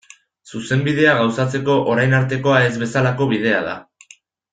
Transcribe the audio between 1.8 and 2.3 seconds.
orain